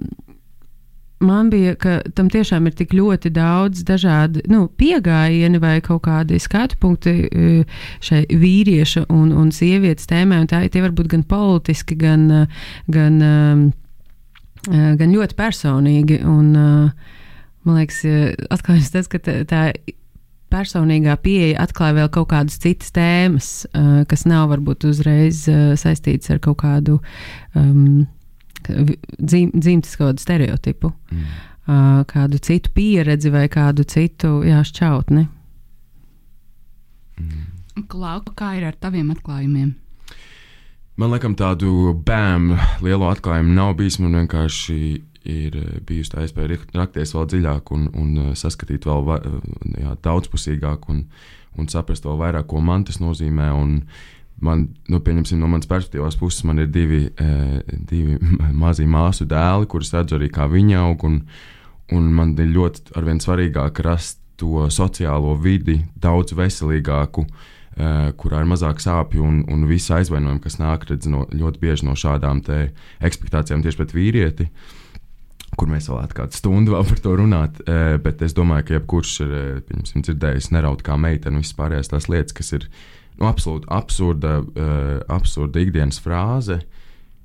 Man 1.24 1.46
bija, 1.48 1.72
ka 1.80 2.02
tam 2.18 2.26
tiešām 2.28 2.66
ir 2.68 2.74
tik 2.76 2.90
ļoti 2.92 3.30
daudz 3.32 3.84
dažādu 3.86 4.42
nu, 4.50 4.66
pieejami 4.76 5.60
vai 5.62 5.78
kaut 5.80 6.02
kādi 6.04 6.36
skatu 6.42 6.76
punkti 6.82 7.14
uh, 7.30 7.78
šai 8.04 8.24
vīrieša 8.28 9.06
un, 9.14 9.30
un 9.32 9.48
sievietes 9.54 10.10
tēmai. 10.10 10.42
Un 10.42 10.50
tā, 10.50 10.60
tie 10.68 10.82
var 10.84 10.92
būt 10.92 11.08
gan 11.14 11.24
politiski, 11.24 11.96
gan, 11.96 12.26
uh, 12.42 12.68
gan, 12.92 13.22
um, 13.24 13.64
uh, 14.68 14.92
gan 15.00 15.14
ļoti 15.14 15.38
personīgi. 15.38 16.20
Un, 16.28 16.52
man 17.64 17.80
liekas, 17.80 18.02
atklājums 18.52 18.92
tas, 18.92 19.08
ka 19.08 19.22
tā, 19.22 19.40
tā 19.48 19.68
personīgā 20.54 21.16
pieeja 21.22 21.64
atklāja 21.66 21.98
vēl 21.98 22.10
kaut 22.14 22.30
kādas 22.30 22.60
citas 22.62 22.94
tēmas, 22.94 23.48
uh, 23.74 24.02
kas 24.10 24.24
nav 24.30 24.48
varbūt 24.54 24.86
uzreiz 24.88 25.44
uh, 25.50 25.72
saistītas 25.80 26.30
ar 26.34 26.42
kaut 26.44 26.62
kādu 26.62 27.00
um, 27.58 28.04
dzim, 28.64 29.50
dzimtas 29.52 29.98
kaut 29.98 30.14
kādu 30.14 30.24
stereotipu, 30.24 30.92
mm. 31.10 31.24
uh, 31.66 32.02
kādu 32.10 32.40
citu 32.42 32.72
pieredzi 32.76 33.32
vai 33.34 33.48
kādu 33.52 33.86
citu 33.88 34.38
jā, 34.46 34.62
šķautni. 34.64 35.26
Mm. 37.20 37.48
Klau, 37.90 38.20
kā 38.38 38.54
ir 38.58 38.68
ar 38.68 38.76
taviem 38.78 39.10
atklājumiem? 39.14 39.74
Man 40.94 41.10
liekas, 41.10 41.34
tādu 41.34 41.90
bēmu 42.06 42.54
lielu 42.86 43.06
atklājumu 43.08 43.56
nav 43.56 43.72
bijis. 43.80 43.98
Man 43.98 44.14
vienkārši 44.20 44.76
ir 45.24 45.56
eh, 45.56 45.76
bijusi 45.86 46.12
tā 46.12 46.24
iespēja 46.24 46.58
rakties 46.76 47.14
vēl 47.16 47.28
dziļāk 47.32 47.72
un, 47.74 47.86
un 48.00 48.10
eh, 48.20 48.32
saskatīt 48.38 48.86
vēl 48.88 49.06
va, 49.06 49.20
eh, 49.20 49.38
jā, 49.82 49.94
daudzpusīgāk 50.04 50.90
un, 50.92 51.06
un 51.58 51.70
saprast 51.72 52.04
vēl 52.06 52.20
vairāk, 52.20 52.48
ko 52.50 52.60
man 52.64 52.84
tas 52.84 53.00
nozīmē. 53.02 53.50
Man, 54.44 54.64
nu, 54.90 54.98
pieņemsim, 55.00 55.38
no 55.38 55.48
manas 55.48 55.68
perspektīvas 55.70 56.18
puses, 56.18 56.42
man 56.44 56.58
ir 56.58 56.66
divi, 56.74 57.06
divi 57.88 58.18
mazi 58.64 58.84
māsu 58.90 59.24
dēli, 59.30 59.68
kurus 59.70 59.92
redzu 59.94 60.18
arī 60.18 60.28
kā 60.34 60.48
viņi 60.50 60.76
aug. 60.80 61.06
Un, 61.06 61.20
un 61.94 62.10
man 62.12 62.34
ir 62.42 62.50
ļoti 62.52 62.96
arvien 62.98 63.22
svarīgāk 63.22 63.78
rast 63.86 64.18
to 64.40 64.66
sociālo 64.74 65.36
vidi 65.38 65.78
daudz 66.02 66.34
veselīgāku, 66.34 67.22
kurā 68.18 68.42
ir 68.42 68.50
mazāk 68.50 68.82
sāpju 68.82 69.22
un, 69.22 69.40
un 69.50 69.64
visi 69.70 69.94
aizvainojumi, 69.94 70.42
kas 70.42 70.58
nāk 70.58 70.88
redz, 70.90 71.06
no, 71.10 71.28
ļoti 71.30 71.62
bieži 71.62 71.86
no 71.86 71.94
šādām 71.98 72.42
ekspektācijām 73.06 73.62
tieši 73.62 73.80
pret 73.80 73.94
vīrieti. 73.94 74.50
Uh, 74.50 74.83
kur 75.58 75.70
mēs 75.70 75.88
vēl 75.90 76.12
kādu 76.14 76.36
stundu 76.36 76.74
vēl 76.74 76.86
par 76.88 77.00
to 77.04 77.14
runāt. 77.20 77.60
Eh, 77.68 77.96
bet 78.02 78.22
es 78.24 78.34
domāju, 78.36 78.68
ka 78.68 78.76
jebkurš 78.78 79.14
ir 79.24 79.34
eh, 79.38 79.80
dzirdējis 79.94 80.50
neraut 80.54 80.84
kā 80.86 80.96
meitene 81.00 81.42
vispārējās 81.42 81.92
tās 81.92 82.08
lietas, 82.12 82.36
kas 82.36 82.52
ir 82.56 82.68
nu, 83.18 83.28
absolūti 83.28 83.68
absurda, 83.74 84.38
eh, 84.42 84.96
absurda 85.14 85.62
ikdienas 85.62 86.00
frāze, 86.04 86.60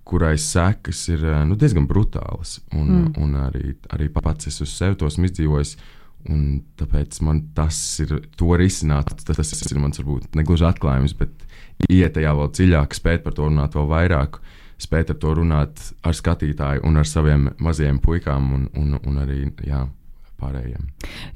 kurai 0.10 0.36
sekas 0.42 1.04
ir 1.14 1.24
nu, 1.46 1.58
diezgan 1.60 1.86
brutālas. 1.90 2.58
Un, 2.74 2.88
mm. 2.90 3.10
un 3.22 3.40
arī, 3.46 3.76
arī 3.94 4.10
pats 4.14 4.50
es 4.50 4.60
uz 4.66 4.74
sevi 4.74 4.98
tos 5.00 5.20
izdzīvoju. 5.22 5.96
Un 6.30 6.40
tāpēc 6.76 7.22
man 7.24 7.46
tas 7.56 7.78
ir 8.04 8.18
to 8.36 8.50
risināt. 8.60 9.14
Tas, 9.24 9.38
tas 9.40 9.70
ir 9.72 9.80
mans, 9.80 10.02
varbūt, 10.02 10.34
negluži 10.36 10.66
atklājums, 10.68 11.14
bet 11.16 11.46
iet 11.88 12.18
tajā 12.18 12.34
vēl 12.36 12.50
dziļāk, 12.58 12.98
spēt 12.98 13.24
par 13.24 13.38
to 13.38 13.48
runāt 13.48 13.78
vēl 13.78 13.88
vairāk. 13.88 14.42
Uh, 14.42 14.58
spēt 14.80 15.14
ar 15.14 15.20
to 15.20 15.36
runāt 15.40 15.82
ar 16.04 16.16
skatītāju 16.16 16.86
un 16.88 17.00
ar 17.02 17.08
saviem 17.08 17.50
mazajiem 17.60 18.00
puikām 18.04 18.54
un, 18.56 18.68
un, 18.80 19.00
un 19.04 19.22
arī 19.24 19.42
jā, 19.68 19.84
pārējiem. 20.40 20.88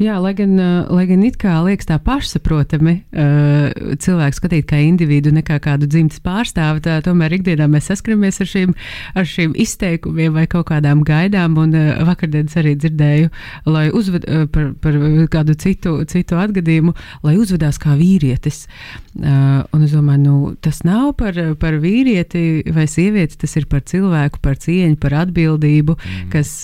Jā, 0.02 0.18
lai 0.22 0.34
gan, 0.38 0.56
lai 0.92 1.06
gan 1.10 1.24
it 1.26 1.38
kā 1.42 1.56
liekas 1.66 1.88
tā 1.90 1.98
pašsaprotami 2.04 2.96
uh, 3.00 3.96
cilvēku 4.02 4.40
skatīt 4.40 4.68
kā 4.70 4.80
individu, 4.84 5.34
nekā 5.36 5.60
kādu 5.64 5.88
dzimtas 5.90 6.22
pārstāvi, 6.24 6.84
tā 6.86 6.98
tomēr 7.06 7.38
ikdienā 7.38 7.68
mēs 7.72 7.90
saskaramies 7.92 8.42
ar 8.44 8.50
šīm, 8.50 8.74
ar 9.20 9.30
šīm 9.30 9.56
izteikumiem 9.64 10.36
vai 10.36 10.46
kaut 10.52 10.68
kādām 10.72 11.04
gaidām. 11.08 11.58
Un 11.62 11.76
uh, 11.78 12.02
vakardienas 12.08 12.58
arī 12.60 12.76
dzirdēju, 12.80 13.32
lai 13.70 13.86
uzved, 13.94 14.28
par, 14.54 14.72
par 14.84 15.00
kādu 15.34 15.56
citu, 15.60 15.96
citu 16.10 16.40
atgadījumu, 16.42 16.96
lai 17.26 17.38
uzvedās 17.40 17.80
kā 17.82 17.98
vīrietis. 18.00 18.66
Un 19.14 19.84
es 19.86 19.94
domāju, 19.94 20.22
nu, 20.24 20.36
tas 20.64 20.82
nav 20.88 21.12
par, 21.20 21.38
par 21.62 21.78
vīrieti 21.82 22.64
vai 22.74 22.88
sievieti, 22.90 23.38
tas 23.44 23.54
ir 23.60 23.68
par 23.70 23.84
cilvēku, 23.90 24.42
par 24.44 24.58
cieņu, 24.62 24.98
par 25.02 25.14
atbildību, 25.22 25.96
mm. 26.00 26.32
kas, 26.34 26.56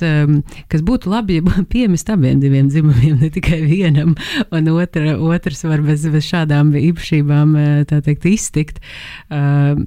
kas 0.72 0.86
būtu 0.86 1.14
labi, 1.14 1.40
ja 1.40 1.64
piemest 1.74 2.10
abiem 2.10 2.29
abiem 2.30 2.40
diviem 2.40 2.70
dzimumiem, 2.70 3.18
ne 3.20 3.30
tikai 3.30 3.62
vienam, 3.66 4.16
un 4.52 4.70
otra, 4.70 5.18
otrs 5.18 5.64
var 5.66 5.82
bez, 5.82 6.06
bez 6.14 6.28
šādām 6.30 6.72
īpašībām 6.78 7.58
teikt, 7.90 8.26
iztikt. 8.30 8.80
Uh, 9.30 9.82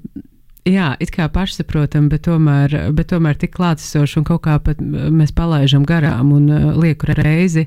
Jā, 0.63 0.93
it 1.03 1.09
kā 1.11 1.25
pašsaprotami, 1.27 2.07
bet 2.07 2.21
tomēr, 2.23 2.71
bet 2.95 3.09
tomēr 3.11 3.35
tik 3.35 3.51
klātesoši 3.57 4.21
un 4.21 4.25
kaut 4.29 4.45
kā 4.45 4.53
pat 4.63 4.79
mēs 4.79 5.33
palaidām 5.35 5.83
garām 5.83 6.29
un 6.31 6.45
uh, 6.47 6.69
lieku 6.79 7.09
reizi 7.17 7.65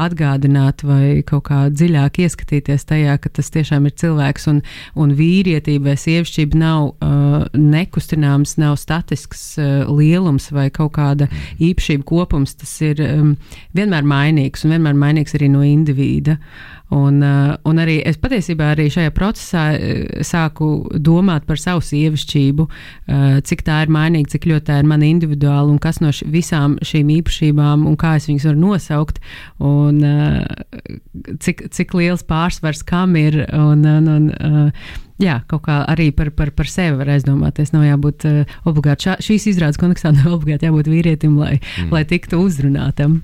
atgādināt 0.00 0.80
vai 0.88 1.20
kaut 1.28 1.44
kā 1.50 1.58
dziļāk 1.68 2.22
ieskatīties 2.24 2.88
tajā, 2.88 3.18
ka 3.20 3.28
tas 3.36 3.52
tiešām 3.52 3.90
ir 3.90 3.94
cilvēks 4.00 4.48
un, 4.48 4.62
un 4.96 5.12
vīrietība 5.18 5.90
vai 5.90 5.98
sievišķība 6.00 6.62
nav 6.62 6.88
uh, 6.94 7.44
nekustināms, 7.52 8.56
nav 8.56 8.78
statisks 8.80 9.44
uh, 9.60 9.84
lielums 9.92 10.48
vai 10.48 10.70
kaut 10.72 10.94
kāda 10.96 11.28
īpašība 11.60 12.08
kopums. 12.08 12.56
Tas 12.56 12.72
ir 12.80 13.04
um, 13.04 13.36
vienmēr 13.76 14.08
mainīgs 14.08 14.64
un 14.64 14.72
vienmēr 14.78 14.96
mainīgs 14.96 15.36
arī 15.36 15.52
no 15.52 15.60
indivīda. 15.68 16.40
Un, 16.94 17.20
uh, 17.20 17.52
un 17.68 17.80
arī 17.82 17.98
es 18.08 18.16
patiesībā 18.16 18.70
arī 18.72 18.86
šajā 18.92 19.12
procesā 19.16 19.64
uh, 19.74 20.22
sāku 20.24 20.70
domāt 20.96 21.44
par 21.48 21.60
savu 21.60 21.82
sievišķību, 21.84 22.64
uh, 22.64 23.26
cik 23.44 23.64
tā 23.66 23.82
ir 23.84 23.92
mainīga, 23.92 24.32
cik 24.32 24.48
ļoti 24.48 24.66
tā 24.70 24.78
ir 24.80 24.88
mana 24.88 25.08
individuāla 25.08 25.68
un 25.68 25.76
kas 25.82 26.00
no 26.00 26.12
š, 26.14 26.24
visām 26.32 26.78
šīm 26.80 27.12
īpašībām 27.18 27.84
un 27.88 27.98
kā 28.00 28.14
es 28.16 28.30
viņas 28.30 28.48
varu 28.48 28.62
nosaukt, 28.62 29.20
un 29.60 30.00
cik, 31.44 31.66
cik 31.74 31.92
liels 31.98 32.24
pārsvars 32.28 32.80
kam 32.88 33.16
ir. 33.20 33.42
Un, 33.52 33.84
un, 33.84 34.08
un, 34.14 34.72
Jā, 35.18 35.40
kaut 35.50 35.64
kā 35.66 35.80
arī 35.90 36.12
par, 36.14 36.28
par, 36.30 36.52
par 36.54 36.68
sevi 36.70 36.94
var 37.00 37.08
aizdomāties. 37.10 37.72
Nav 37.74 37.82
jābūt 37.88 38.26
uh, 38.28 38.58
obligāti 38.70 39.08
šā, 39.08 39.16
šīs 39.26 39.48
izrādes 39.50 39.80
kontekstā, 39.80 40.12
nav 40.14 40.36
obligāti 40.36 40.68
jābūt 40.68 40.90
vīrietim, 40.92 41.34
lai, 41.40 41.56
mm. 41.58 41.90
lai 41.90 42.04
tiktu 42.06 42.38
uzrunātam. 42.38 43.18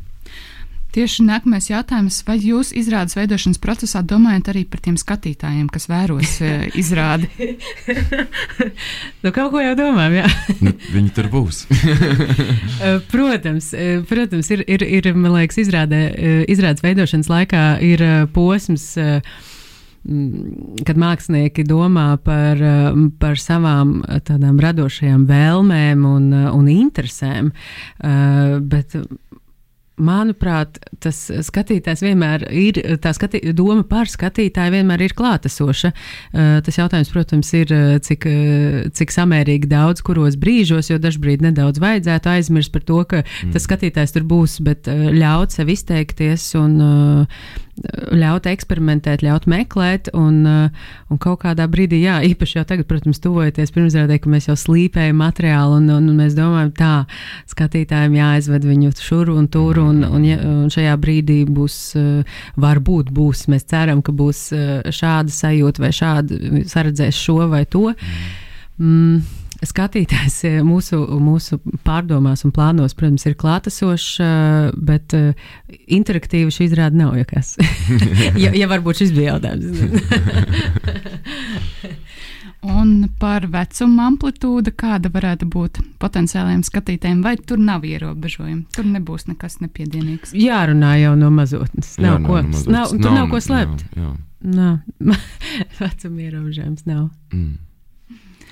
Tieši 0.94 1.24
nākamais 1.26 1.66
jautājums, 1.66 2.20
vai 2.22 2.36
jūs 2.38 2.68
izrādes 2.78 3.16
veidošanas 3.18 3.58
procesā 3.58 3.98
domājat 4.06 4.52
arī 4.52 4.60
par 4.70 4.78
tiem 4.84 4.94
skatītājiem, 4.94 5.66
kas 5.74 5.88
vēros 5.90 6.36
eh, 6.46 6.68
izrādi? 6.82 7.26
nu, 9.24 9.32
kaut 9.34 9.50
ko 9.50 9.62
jau 9.64 9.72
domājam, 9.80 10.20
jā. 10.20 10.28
nu, 10.62 10.74
viņi 10.94 11.10
tur 11.16 11.30
būs. 11.32 11.64
Eh, 12.84 12.98
protams, 13.08 13.70
eh, 13.76 14.02
protams 14.06 14.48
ir, 14.52 14.62
ir, 14.68 14.82
ir, 14.82 15.06
man 15.16 15.32
liekas, 15.36 15.56
izrādē, 15.62 16.00
izrādes 16.50 16.82
veidošanas 16.84 17.30
laikā 17.30 17.62
ir 17.86 18.02
posms 18.34 18.86
kad 20.84 21.00
mākslinieki 21.00 21.64
domā 21.64 22.08
par, 22.20 22.60
par 23.22 23.40
savām 23.40 23.96
tādām 24.26 24.58
radošajām 24.60 25.24
vēlmēm 25.30 26.04
un, 26.08 26.26
un 26.50 26.68
interesēm. 26.74 27.54
Bet 28.74 28.98
Manuprāt, 29.94 30.80
tas 30.98 31.18
skatītājs 31.46 32.02
vienmēr 32.02 32.46
ir, 32.50 32.80
tā 33.02 33.12
skatī, 33.14 33.40
doma 33.54 33.84
par 33.86 34.10
skatītāju 34.10 34.74
vienmēr 34.74 35.04
ir 35.06 35.14
klātesoša. 35.14 35.92
Uh, 35.94 36.56
tas 36.66 36.80
jautājums, 36.80 37.12
protams, 37.14 37.52
ir, 37.54 37.74
cik, 38.02 38.26
cik 38.98 39.14
samērīgi 39.14 39.70
daudz, 39.70 40.02
kuros 40.04 40.38
brīžos, 40.40 40.90
jo 40.90 40.98
dažbrīd 41.02 41.44
nedaudz 41.46 41.82
vajadzētu 41.82 42.32
aizmirst 42.34 42.74
par 42.74 42.82
to, 42.88 43.00
ka 43.06 43.22
mm. 43.22 43.54
tas 43.54 43.68
skatītājs 43.68 44.16
tur 44.16 44.26
būs, 44.26 44.58
bet 44.66 44.90
ļaut 44.90 45.54
sev 45.54 45.70
izteikties 45.70 46.50
un 46.58 46.80
ļaut 48.14 48.46
eksperimentēt, 48.46 49.24
ļaut 49.26 49.46
meklēt. 49.50 50.10
Un, 50.16 50.40
uh, 50.46 50.86
un 51.10 51.20
kaut 51.22 51.42
kādā 51.44 51.66
brīdī, 51.70 52.00
jā, 52.04 52.20
īpaši 52.30 52.58
jau 52.60 52.64
tagad, 52.68 52.86
protams, 52.90 53.20
tuvojoties 53.24 53.74
pirmsrādē, 53.74 54.18
ka 54.22 54.30
mēs 54.30 54.48
jau 54.50 54.56
slīpējam 54.58 55.18
materiālu 55.20 55.80
un, 55.80 55.90
un, 55.96 56.08
un 56.12 56.22
mēs 56.22 56.36
domājam, 56.38 56.72
tā 56.78 56.94
skatītājiem 57.50 58.18
jāizved 58.20 58.66
viņu 58.70 58.94
šur 59.02 59.34
un 59.34 59.48
tur. 59.52 59.82
Un, 59.82 60.02
un, 60.06 60.26
un 60.64 60.72
šajā 60.72 60.96
brīdī 61.02 61.42
būs, 61.50 61.78
uh, 62.00 62.42
varbūt 62.60 63.12
būs, 63.14 63.46
mēs 63.52 63.66
ceram, 63.70 64.04
ka 64.04 64.14
būs 64.14 64.46
uh, 64.54 64.74
šāda 64.94 65.34
sajūta 65.34 65.84
vai 65.84 65.94
šāda 65.94 66.66
saredzēs 66.70 67.24
šo 67.26 67.40
vai 67.50 67.64
to. 67.66 67.90
Mm 68.78 69.42
skatītājs 69.68 70.36
eh, 70.48 70.58
mūsu, 70.66 70.98
mūsu 71.22 71.58
pārdomās 71.86 72.44
un 72.46 72.52
plānos, 72.54 72.94
protams, 72.98 73.26
ir 73.28 73.36
klātesošs, 73.40 74.08
eh, 74.24 74.70
bet 74.76 75.14
eh, 75.16 75.32
interaktīvi 75.98 76.54
šī 76.54 76.68
izrāda 76.70 76.98
nav 76.98 77.16
jokas. 77.18 77.54
ja, 78.44 78.52
ja 78.54 78.70
varbūt 78.70 79.02
šis 79.02 79.14
bija 79.16 79.34
jautājums. 79.34 79.66
Un 82.64 83.10
par 83.20 83.44
vecuma 83.52 84.06
amplitūdu, 84.08 84.72
kāda 84.78 85.10
varētu 85.12 85.44
būt 85.52 85.82
potenciāliem 86.00 86.62
skatītājiem, 86.64 87.20
vai 87.24 87.34
tur 87.36 87.60
nav 87.60 87.84
ierobežojumi? 87.84 88.62
Tur 88.72 88.88
nebūs 88.88 89.28
nekas 89.28 89.58
nepiedienīgs. 89.60 90.32
Jārunā 90.32 90.94
jau 91.02 91.12
no 91.20 91.28
mazotnes. 91.34 91.98
Nav, 92.00 92.22
jā, 92.22 92.22
ko, 92.24 92.38
no 92.40 92.54
mazotnes. 92.54 92.72
Nav, 92.72 92.94
nav, 93.02 93.18
nav 93.18 93.28
ko 93.34 93.42
slēpt. 93.44 93.84
Jā, 93.84 94.06
jā. 94.06 94.14
Nav. 94.44 95.20
vecuma 95.82 96.24
ierobežojums 96.24 96.88
nav. 96.88 97.04
Mm. 97.34 97.58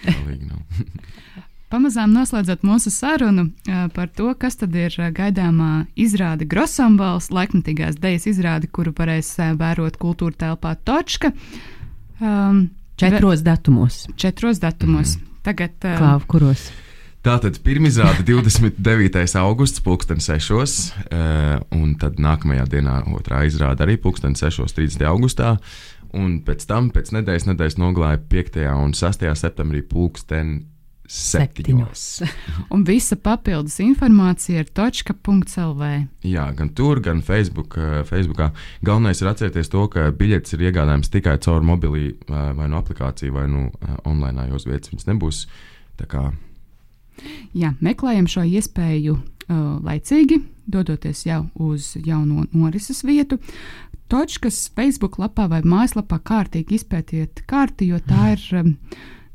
Galīgi 0.07 0.51
nav. 0.51 0.63
Pamazām 1.73 2.13
noslēdzot 2.13 2.67
mūsu 2.69 2.91
sarunu 2.93 3.47
par 3.97 4.11
to, 4.13 4.29
kas 4.37 4.59
tad 4.61 4.75
ir 4.77 4.93
gaidāmā 5.17 5.87
izrāde 5.97 6.45
Grosambals, 6.45 7.31
laikmatīgās 7.33 7.97
dejas 8.03 8.29
izrāde, 8.29 8.69
kuru 8.69 8.93
varēs 8.99 9.31
vērot 9.57 9.97
kultūra 10.03 10.37
telpā 10.45 10.75
Točka. 10.85 11.33
Um, 12.21 12.67
četros 13.01 13.41
datumos. 13.41 14.05
Četros 14.21 14.61
datumos. 14.61 15.17
Mm. 15.17 15.31
Tagad. 15.49 15.79
Um, 15.81 15.97
Klāv, 15.97 16.29
kuros? 16.29 16.69
Tātad 17.23 17.61
pirmizrāde 17.63 18.25
29. 18.27 19.37
augusts, 19.39 19.79
pulksten 19.81 20.19
6. 20.19 20.49
un 21.71 21.93
tad 21.95 22.19
nākamajā 22.19 22.65
dienā 22.73 22.97
otrā 23.15 23.45
izrāde 23.47 23.85
arī 23.85 23.95
pulksten 24.03 24.35
6.30. 24.35 25.05
augustā. 25.07 25.53
Un 26.19 26.43
pēc 26.45 26.67
tam, 26.69 26.91
pēc 26.93 27.15
nedēļas, 27.17 27.49
nedēļas 27.49 27.79
nogalē 27.81 28.19
5. 28.31 28.61
un 28.77 28.93
6. 28.97 29.25
septembrī 29.39 29.81
pulksten 29.89 30.59
septiņos. 31.13 32.05
un 32.75 32.85
visa 32.89 33.17
papildus 33.21 33.79
informācija 33.85 34.63
ir 34.63 34.71
točka.lv. 34.75 35.89
Jā, 36.25 36.47
gan 36.57 36.71
tur, 36.77 37.03
gan 37.05 37.21
Facebook, 37.25 37.77
eh, 37.77 38.01
Facebookā. 38.09 38.53
Galvenais 38.85 39.21
ir 39.21 39.33
atcerēties 39.33 39.73
to, 39.73 39.87
ka 39.93 40.09
biļetes 40.17 40.57
ir 40.57 40.69
iegādājams 40.71 41.13
tikai 41.13 41.37
caur 41.43 41.65
mobilī 41.67 42.13
eh, 42.13 42.47
vai 42.57 42.71
no 42.71 42.81
aplikāciju 42.81 43.37
vai 43.37 43.49
no 43.51 43.67
eh, 43.69 43.99
online, 44.09 44.49
jo 44.49 44.61
uz 44.61 44.69
vietas 44.69 44.93
viņas 44.93 45.11
nebūs. 45.13 45.45
Jā, 47.55 47.75
meklējam 47.85 48.27
šo 48.27 48.43
iespēju 48.49 49.13
uh, 49.15 49.59
laicīgi, 49.85 50.41
dodoties 50.67 51.21
jau 51.29 51.45
uz 51.61 51.93
jauno 52.01 52.47
norises 52.51 53.05
vietu. 53.07 53.39
Točkas 54.13 54.67
Facebook 54.77 55.17
lapā 55.23 55.49
vai 55.49 55.63
mājaslapā 55.65 56.21
kārtīgi 56.21 56.77
izpētiet 56.77 57.45
kārti, 57.49 57.89
jo 57.95 58.01
tā 58.05 58.35
ir. 58.35 58.47
Um, 58.61 58.77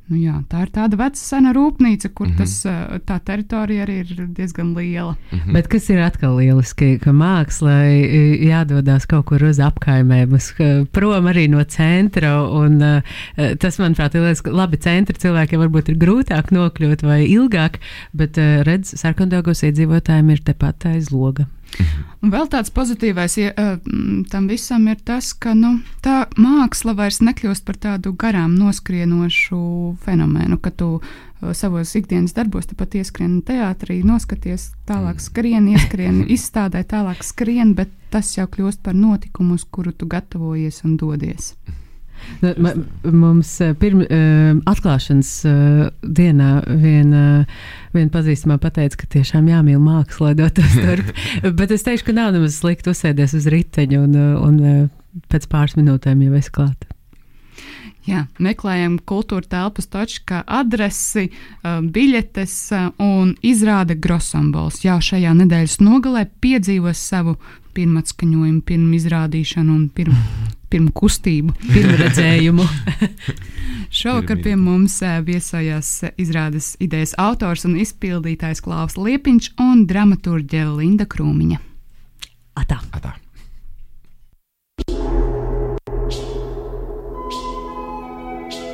Nu 0.07 0.15
jā, 0.15 0.37
tā 0.47 0.61
ir 0.63 0.69
tāda 0.71 0.95
veca 0.95 1.19
sena 1.19 1.51
rūpnīca, 1.51 2.13
kur 2.15 2.29
mm 2.29 2.33
-hmm. 2.33 2.37
tas, 2.39 2.51
uh, 2.63 2.99
tā 3.03 3.17
teritorija 3.19 3.83
arī 3.83 3.95
ir 3.99 4.27
diezgan 4.37 4.73
liela. 4.73 5.17
Mm 5.31 5.39
-hmm. 5.39 5.53
Bet 5.53 5.67
kas 5.67 5.89
ir 5.89 5.99
atkal 5.99 6.37
lieliski, 6.37 6.99
ka 6.99 7.11
mākslai 7.11 8.47
jādodas 8.47 9.05
kaut 9.05 9.25
kur 9.25 9.43
uz 9.43 9.59
apkaimēm, 9.59 10.33
uz, 10.33 10.53
prom 10.91 11.25
arī 11.25 11.49
no 11.49 11.63
centra. 11.63 12.41
Un, 12.43 12.81
uh, 12.81 13.01
tas, 13.59 13.79
manuprāt, 13.79 14.15
ir 14.15 14.21
lieliski. 14.21 14.49
Labi, 14.49 14.77
centra 14.77 15.15
cilvēkiem 15.17 15.59
varbūt 15.59 15.89
ir 15.89 15.97
grūtāk 15.97 16.51
nokļūt 16.51 17.03
vai 17.03 17.27
ilgāk, 17.27 17.79
bet 18.13 18.37
uh, 18.37 18.63
redz, 18.63 18.95
sarkandāgos 18.95 19.63
iedzīvotājiem 19.63 20.29
ir 20.29 20.39
tepat 20.39 20.85
aiz 20.85 21.11
loga. 21.11 21.47
Un 22.25 22.31
vēl 22.33 22.47
tāds 22.49 22.71
pozitīvais 22.73 23.35
ja, 23.37 23.51
tam 24.31 24.47
visam 24.49 24.87
ir 24.89 24.97
tas, 25.05 25.29
ka 25.37 25.53
nu, 25.53 25.75
tā 26.01 26.25
māksla 26.39 26.95
vairs 26.97 27.21
nekļūst 27.21 27.65
par 27.67 27.77
tādu 27.77 28.15
garām 28.17 28.55
noskrienošu 28.57 29.59
fenomenu, 30.05 30.57
ka 30.57 30.73
tu 30.73 30.89
savos 31.53 31.93
ikdienas 31.95 32.33
darbos 32.33 32.65
pat 32.73 32.95
ieskrien 32.97 33.41
teātrī, 33.45 33.99
noskaties, 34.05 34.71
tālāk 34.89 35.21
skrien, 35.21 35.69
ieskrien, 35.69 36.23
izstādē, 36.35 36.81
tālāk 36.89 37.21
skrien, 37.23 37.75
bet 37.77 37.93
tas 38.09 38.33
jau 38.37 38.47
kļūst 38.49 38.81
par 38.81 38.97
notikumu, 38.97 39.59
uz 39.59 39.67
kuru 39.69 39.93
tu 39.93 40.09
gatavojies 40.09 40.81
un 40.87 40.97
dodies. 40.97 41.53
Ma, 41.67 41.86
mums 43.11 43.53
pirm, 43.81 44.03
uh, 44.03 44.59
atklāšanas 44.69 45.31
uh, 45.47 45.85
dienā 46.01 46.51
viena, 46.67 47.23
viena 47.95 48.13
pazīstamā 48.13 48.59
pateica, 48.63 49.03
ka 49.03 49.11
tiešām 49.17 49.49
jāmīl 49.51 49.79
māksla, 49.83 50.31
lai 50.31 50.37
dotos 50.43 50.77
turp. 50.85 51.13
Bet 51.47 51.73
es 51.75 51.87
teikšu, 51.87 52.09
ka 52.09 52.17
nav 52.17 52.35
nemaz 52.35 52.59
slikti 52.61 52.93
uzsēties 52.93 53.37
uz 53.37 53.49
riteņa 53.53 54.03
un, 54.03 54.21
un 54.43 54.61
pēc 55.31 55.49
pāris 55.51 55.77
minūtēm 55.79 56.27
jau 56.27 56.37
esi 56.39 56.53
klāta. 56.53 56.96
Jā, 58.07 58.23
meklējam 58.39 58.95
kultūra 59.03 59.43
telpas 59.51 59.89
točka 59.91 60.39
adresi, 60.47 61.25
biļetes 61.63 62.55
un 63.03 63.33
izrāda 63.43 63.97
Grossambols. 63.99 64.79
Jā, 64.85 64.95
šajā 65.03 65.33
nedēļas 65.41 65.81
nogalē 65.83 66.23
piedzīvos 66.39 67.01
savu 67.03 67.35
pirmatskaņojumu, 67.75 68.63
pirmu 68.65 68.95
izrādīšanu 68.97 69.75
un 69.75 69.83
pirmu, 69.91 70.15
pirmu 70.71 70.95
kustību, 70.95 71.57
pirmu 71.67 71.99
redzējumu. 72.05 72.69
Šovakar 73.99 74.39
pie 74.43 74.55
mums 74.59 74.97
viesojās 75.27 75.91
izrādes 76.19 76.73
idejas 76.83 77.15
autors 77.19 77.67
un 77.67 77.77
izpildītājs 77.83 78.63
Klaus 78.63 78.97
Liepiņš 78.99 79.53
un 79.67 79.85
dramaturģe 79.89 80.65
Linda 80.79 81.07
Krūmiņa. 81.11 81.63
Atā! 82.63 82.81
Atā. 82.95 83.17